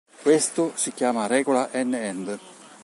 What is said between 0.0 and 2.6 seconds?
Questo si chiama regola N-end.